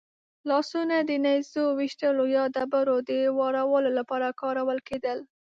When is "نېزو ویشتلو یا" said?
1.25-2.43